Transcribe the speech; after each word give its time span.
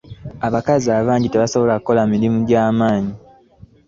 Abakazi 0.47 0.87
bangi 1.07 1.27
tebasobola 1.29 1.73
kukola 1.79 2.01
mirimu 2.11 2.37
e 2.41 2.45
gyamanyi. 2.49 3.13